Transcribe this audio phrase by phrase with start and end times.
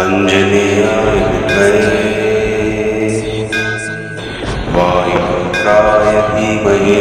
[0.00, 1.20] अञ्जनेयाय
[4.74, 6.98] वायुपुत्राय धीमहि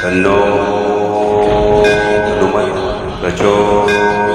[0.00, 0.38] तन्नो
[2.24, 2.80] हनुमत्
[3.20, 4.27] प्रचोदयात्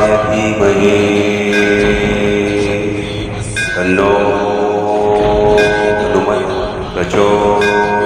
[0.00, 0.92] शिवाय धीमहि
[3.74, 4.12] तन्नो
[6.00, 6.52] हनुमत्
[6.94, 7.99] प्रचोदयात्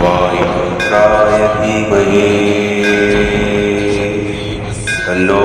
[0.00, 2.26] वायुपुत्राय धीमहि
[5.06, 5.42] तन्नो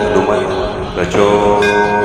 [0.00, 0.52] हनुमत्
[0.94, 1.97] प्रचोदयात्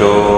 [0.00, 0.29] Yo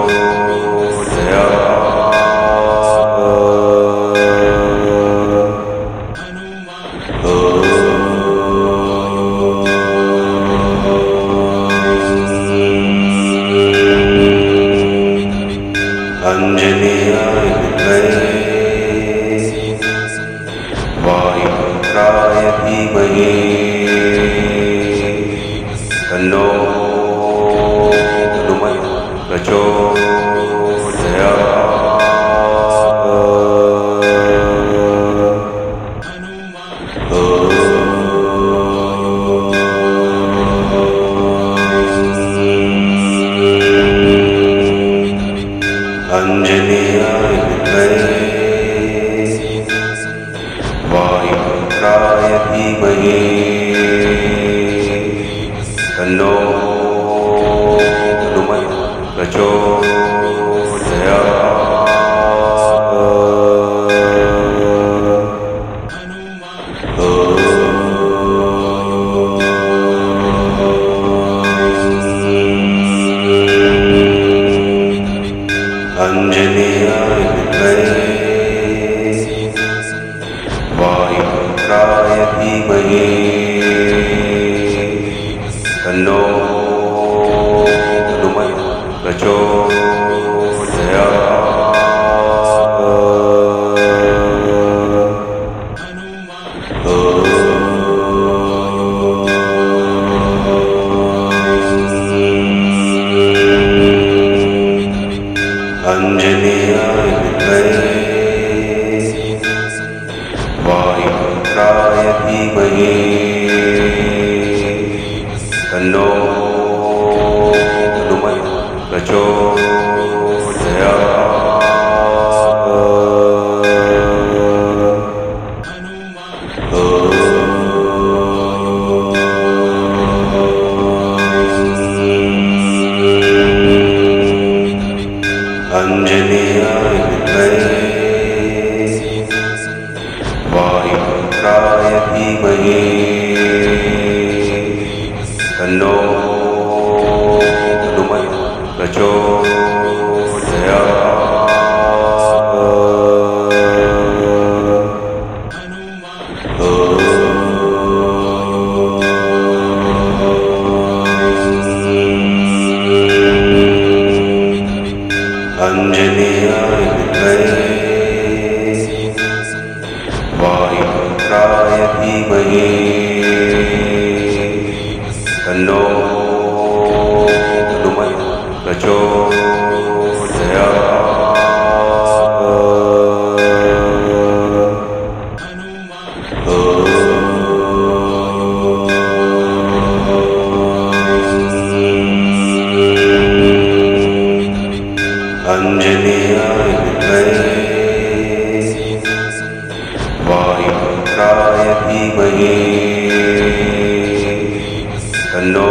[205.53, 205.65] तन्नो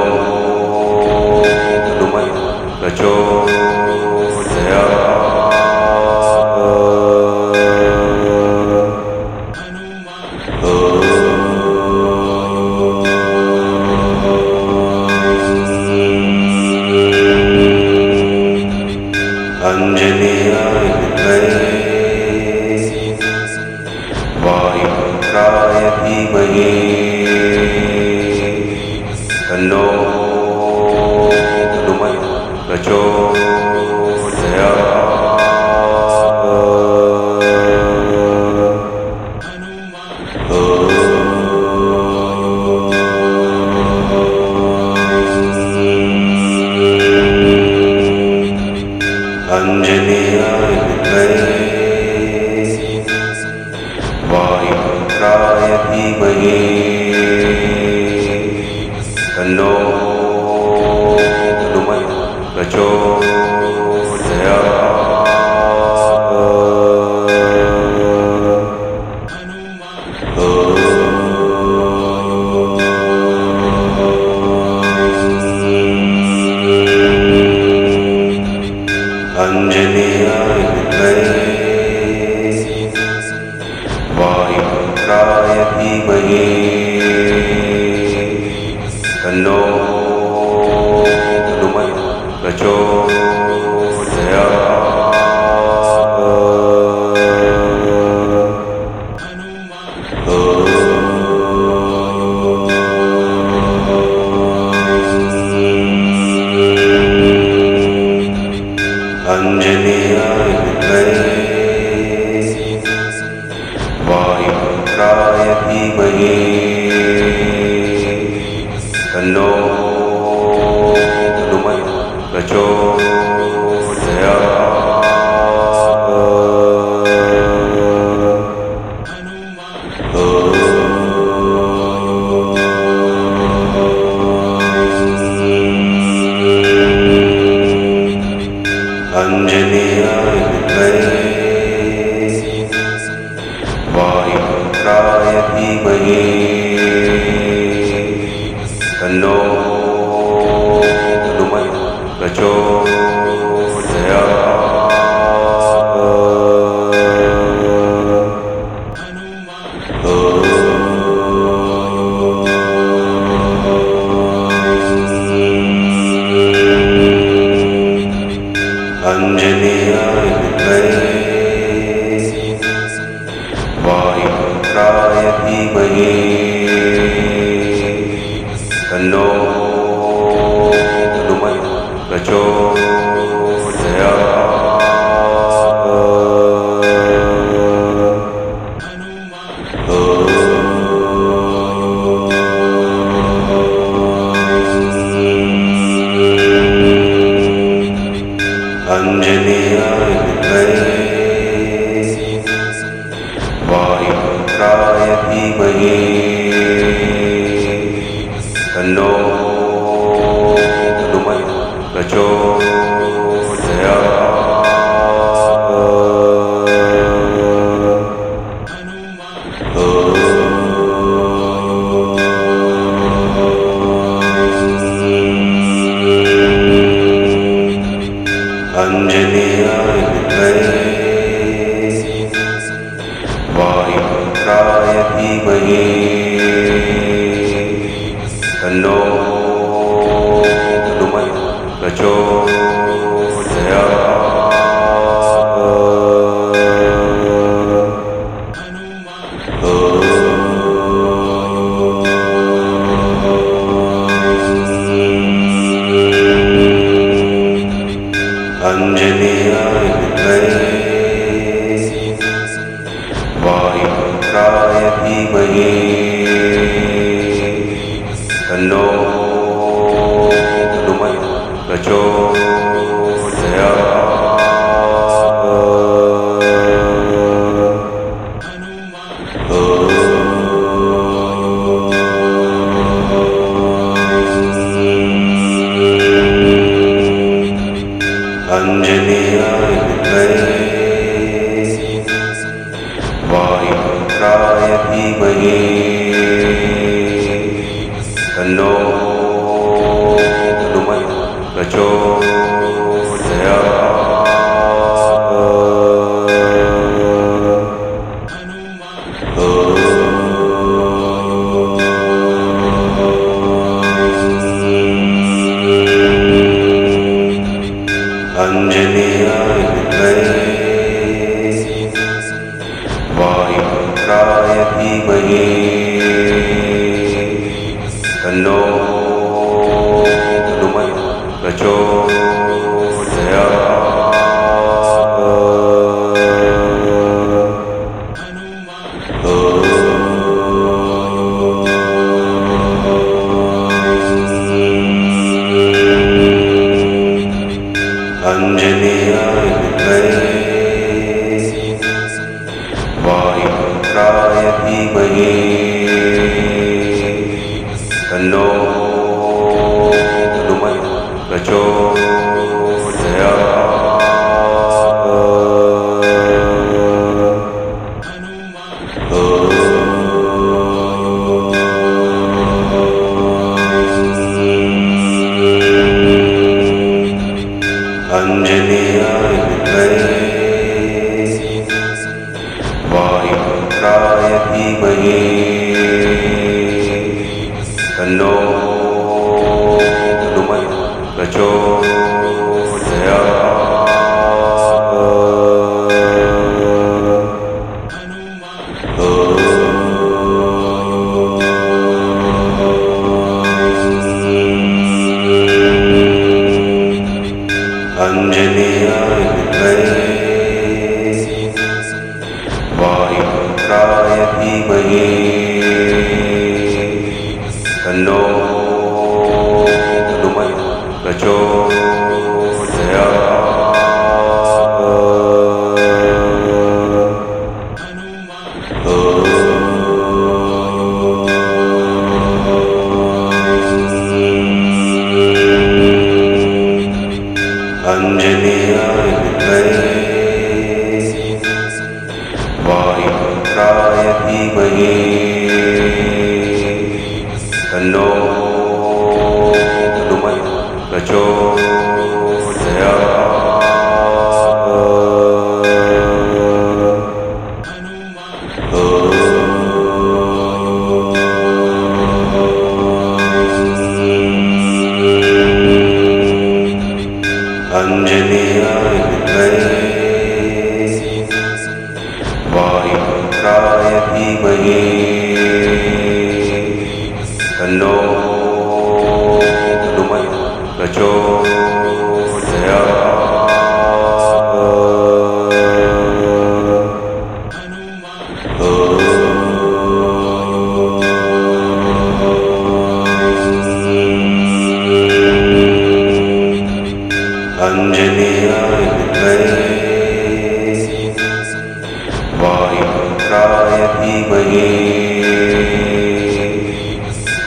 [1.85, 2.39] हनुमत्
[2.81, 3.91] प्रचोदयात्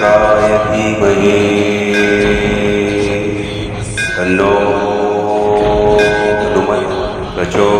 [0.00, 1.32] सहस्राय धीमहि
[4.16, 4.52] तन्नो
[6.40, 6.94] हनुमत्
[7.34, 7.79] प्रचोदयात्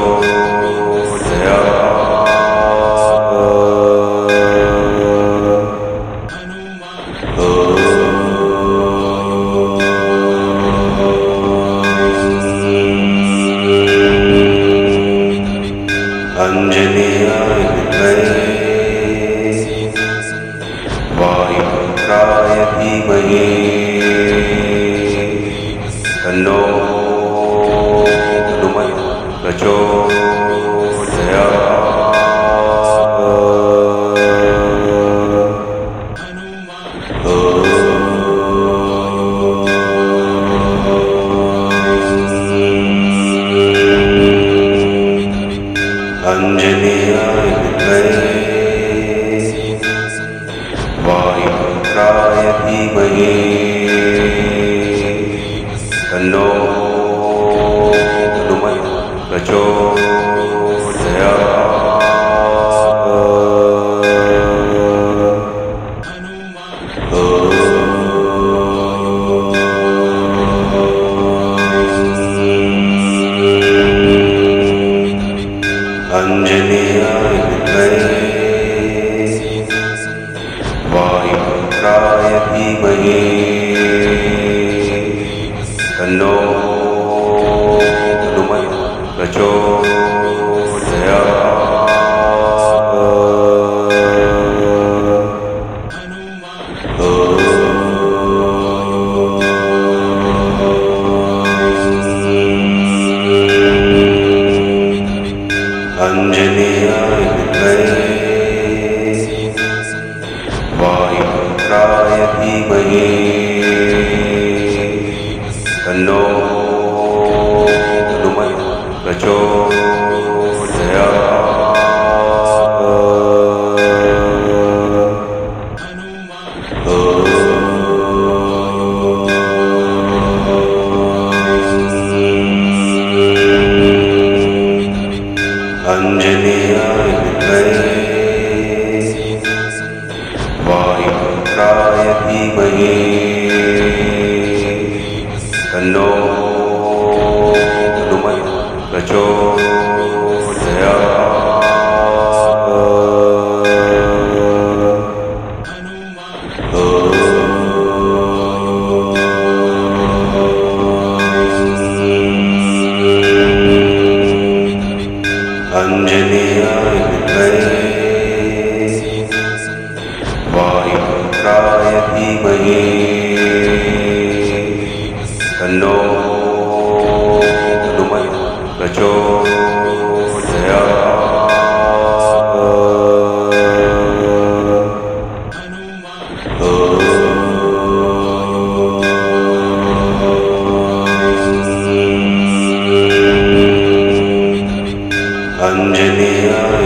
[195.66, 196.84] अञ्जनेयाय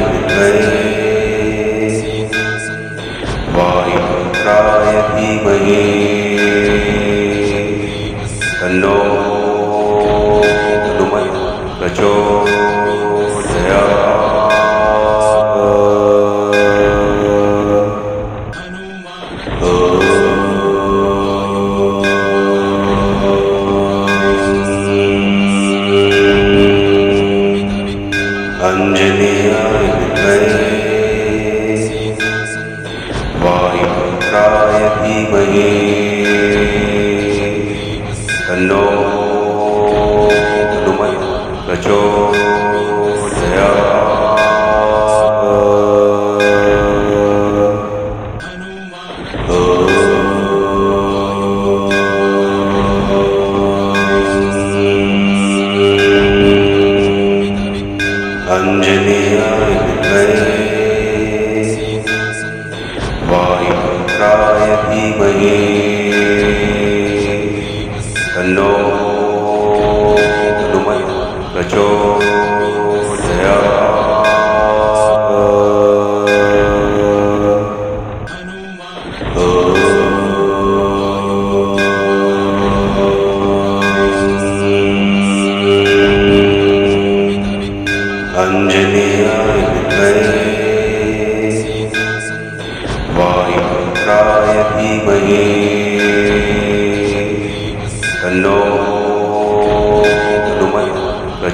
[3.56, 5.82] वायुपुत्राय धीमहि।
[8.60, 9.13] तन्नो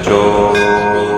[0.07, 1.10] हनुमत्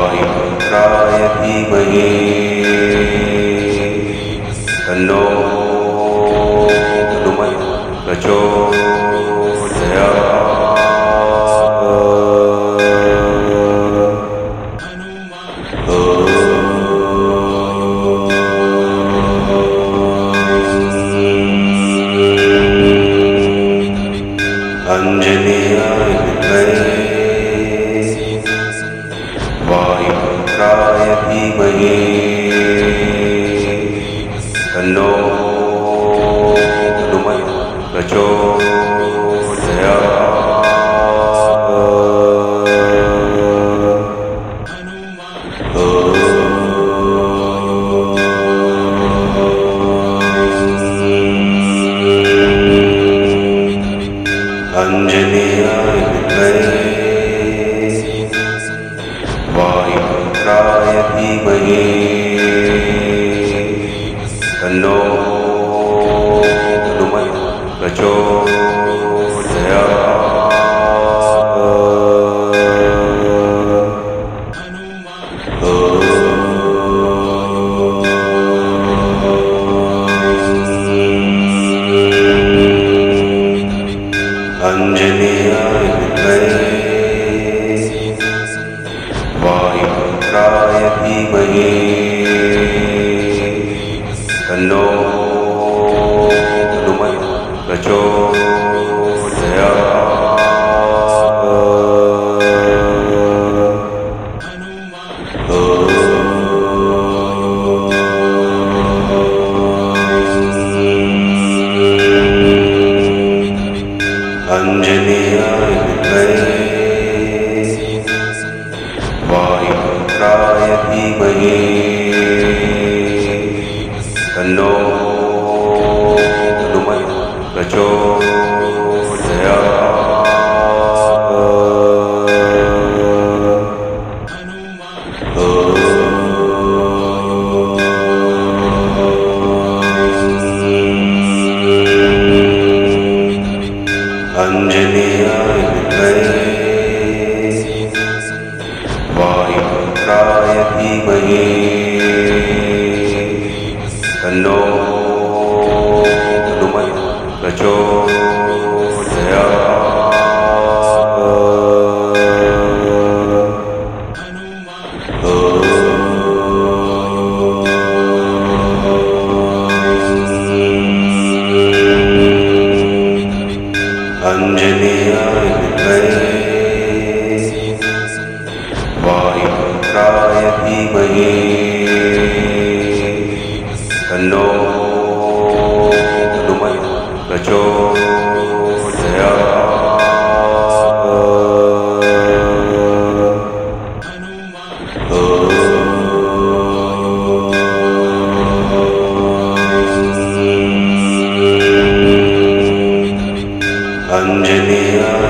[0.00, 2.06] वायुपुत्राय धीमहि
[4.86, 5.22] तन्नो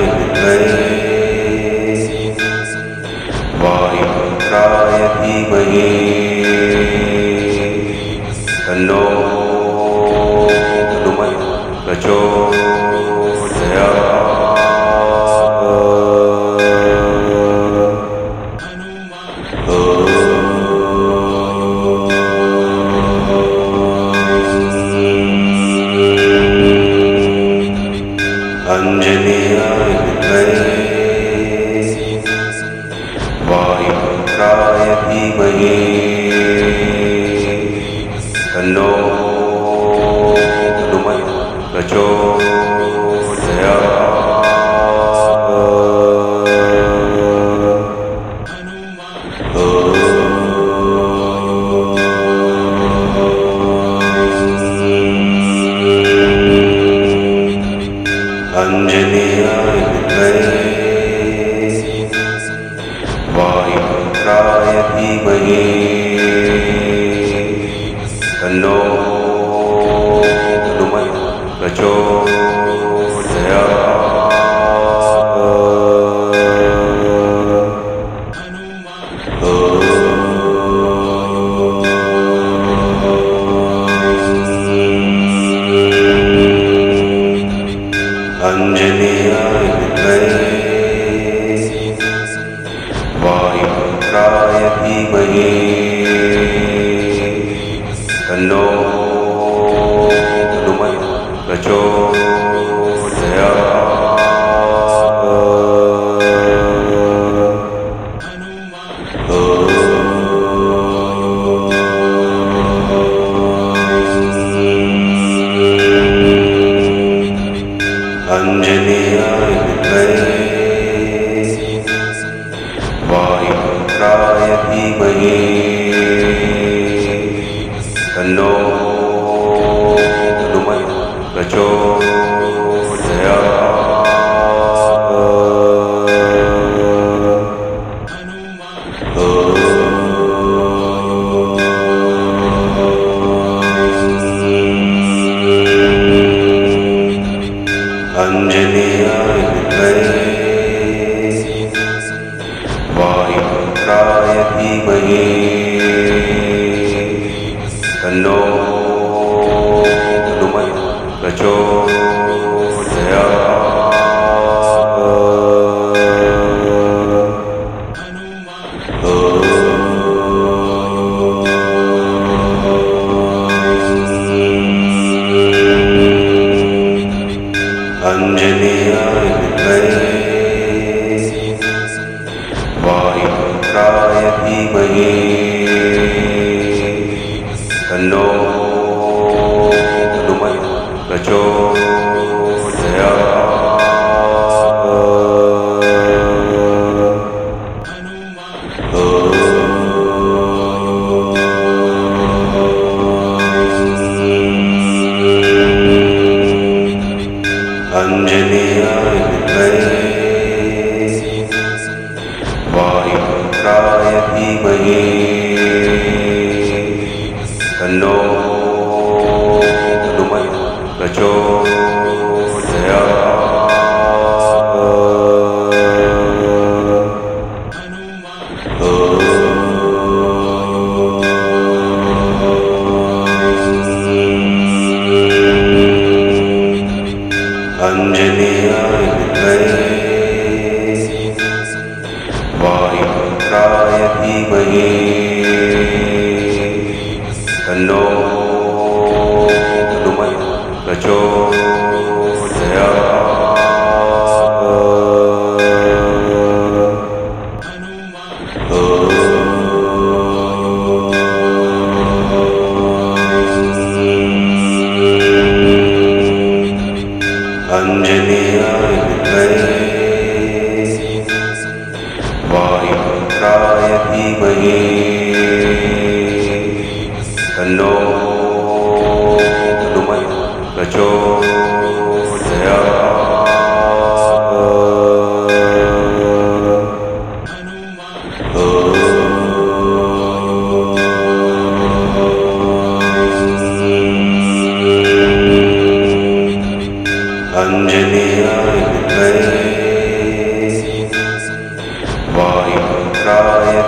[0.01, 0.73] विद्महे
[3.61, 5.87] वायुपुत्राय धीमहि।
[8.67, 9.16] तन्नो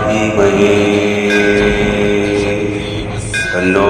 [0.08, 0.64] वायुपुत्राय
[3.52, 3.86] तन्नो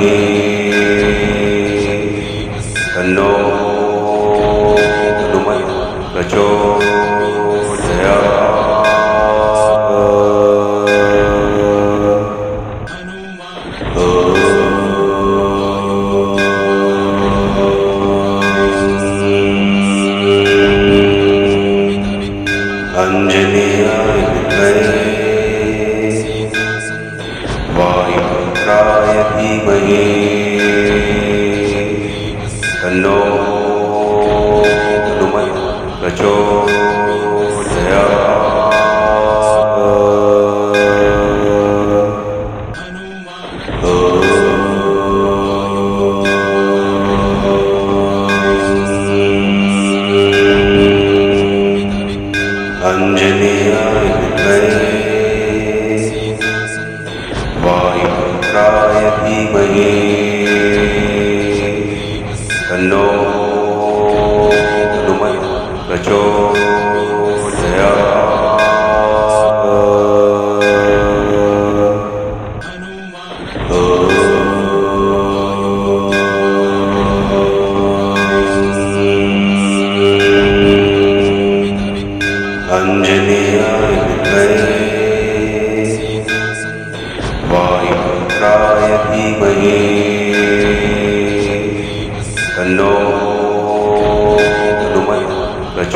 [0.00, 0.29] धीमहि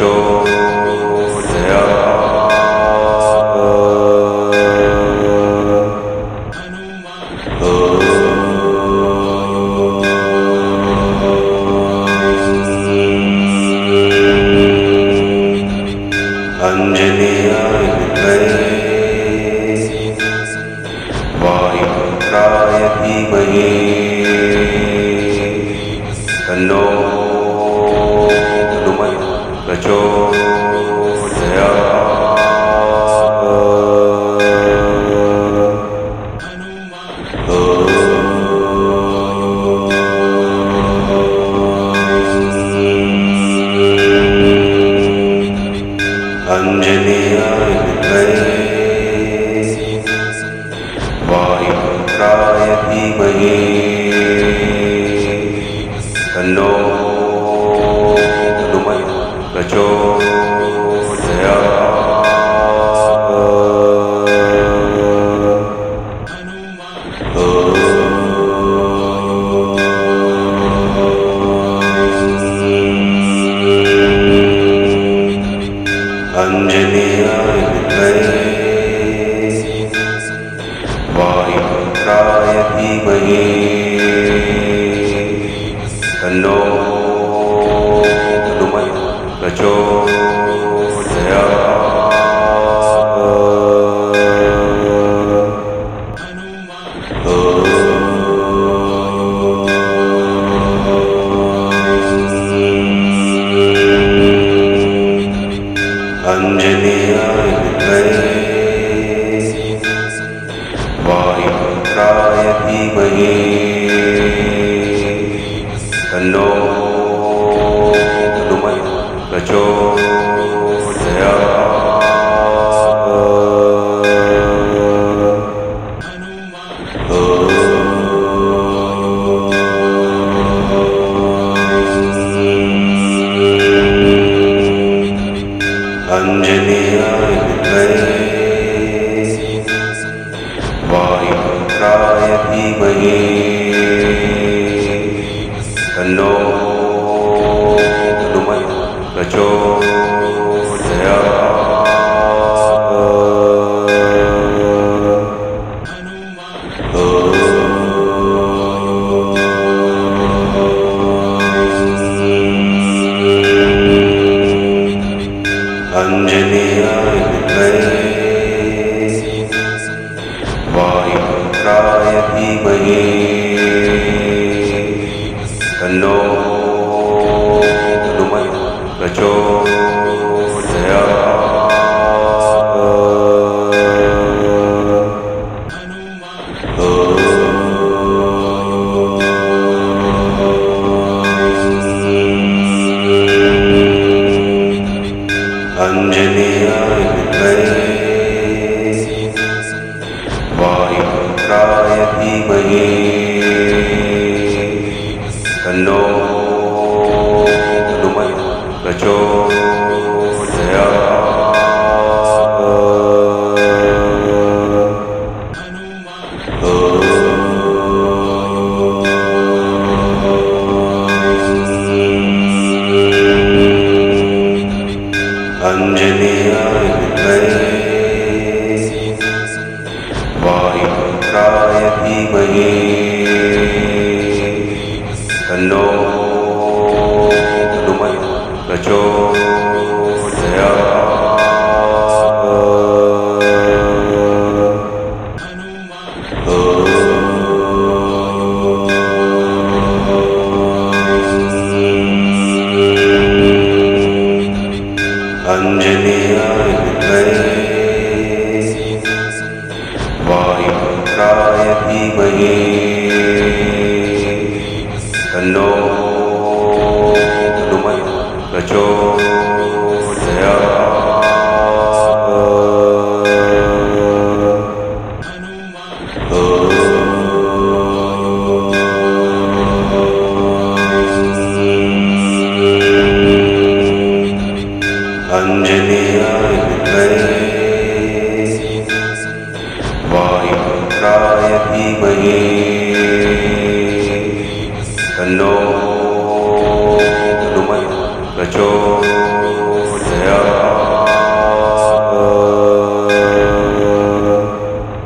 [0.05, 1.53] हनुमत्